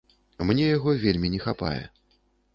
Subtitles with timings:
[0.49, 1.83] Мне яго вельмі не хапае.